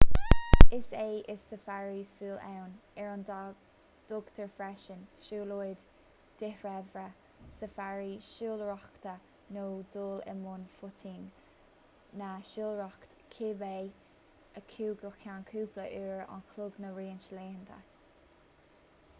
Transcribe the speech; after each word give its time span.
is 0.77 0.87
é 1.07 1.07
is 1.33 1.41
safari 1.47 1.99
siúil 2.11 2.39
ann 2.51 2.71
ar 3.03 3.33
a 3.35 3.37
dtugtar 3.57 4.47
freisin 4.55 5.03
siúlóid 5.25 5.83
dhíthreibhe 6.39 7.03
safari 7.59 8.09
siúlóireachta 8.29 9.13
nó 9.59 9.67
dul 9.97 10.25
i 10.35 10.37
mbun 10.41 10.65
footing 10.79 11.21
ná 12.25 12.31
siúlóireacht 12.55 13.15
cibé 13.39 13.73
acu 14.65 14.91
go 15.05 15.13
ceann 15.23 15.47
cúpla 15.55 15.89
uair 16.03 16.25
an 16.27 16.45
chloig 16.55 16.83
nó 16.87 16.93
roinnt 16.99 17.31
laethanta 17.41 17.81